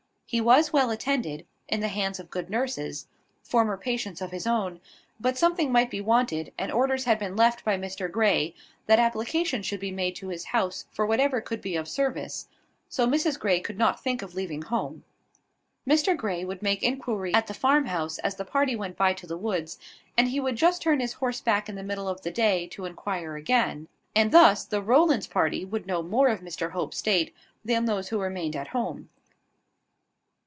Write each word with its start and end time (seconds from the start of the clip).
He 0.31 0.39
was 0.39 0.71
well 0.71 0.91
attended 0.91 1.45
in 1.67 1.81
the 1.81 1.89
hands 1.89 2.17
of 2.17 2.29
good 2.29 2.49
nurses 2.49 3.05
former 3.43 3.75
patients 3.75 4.21
of 4.21 4.31
his 4.31 4.47
own: 4.47 4.79
but 5.19 5.37
something 5.37 5.73
might 5.73 5.91
be 5.91 5.99
wanted; 5.99 6.53
and 6.57 6.71
orders 6.71 7.03
had 7.03 7.19
been 7.19 7.35
left 7.35 7.65
by 7.65 7.75
Mr 7.77 8.09
Grey 8.09 8.55
that 8.85 8.97
application 8.97 9.61
should 9.61 9.81
be 9.81 9.91
made 9.91 10.15
to 10.15 10.29
his 10.29 10.45
house 10.45 10.85
for 10.89 11.05
whatever 11.05 11.41
could 11.41 11.59
be 11.61 11.75
of 11.75 11.89
service: 11.89 12.47
so 12.87 13.05
Mrs 13.05 13.37
Grey 13.37 13.59
could 13.59 13.77
not 13.77 14.01
think 14.01 14.21
of 14.21 14.33
leaving 14.33 14.61
home. 14.61 15.03
Mr 15.85 16.15
Grey 16.15 16.45
would 16.45 16.61
make 16.63 16.81
inquiry 16.81 17.33
at 17.33 17.47
the 17.47 17.53
farmhouse 17.53 18.17
as 18.19 18.35
the 18.35 18.45
party 18.45 18.73
went 18.73 18.95
by 18.95 19.11
to 19.13 19.27
the 19.27 19.35
woods: 19.37 19.77
and 20.15 20.29
he 20.29 20.39
would 20.39 20.55
just 20.55 20.81
turn 20.81 21.01
his 21.01 21.11
horse 21.11 21.41
back 21.41 21.67
in 21.67 21.75
the 21.75 21.83
middle 21.83 22.07
of 22.07 22.21
the 22.21 22.31
day, 22.31 22.67
to 22.67 22.85
inquire 22.85 23.35
again: 23.35 23.89
and 24.15 24.31
thus 24.31 24.63
the 24.63 24.81
Rowlands' 24.81 25.27
party 25.27 25.65
would 25.65 25.85
know 25.85 26.01
more 26.01 26.29
of 26.29 26.39
Mr 26.39 26.71
Hope's 26.71 26.99
state 26.99 27.33
than 27.65 27.83
those 27.83 28.07
who 28.07 28.21
remained 28.21 28.55
at 28.55 28.69
home. 28.69 29.09